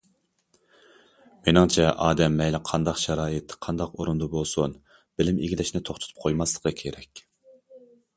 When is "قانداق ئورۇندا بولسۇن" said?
3.65-4.73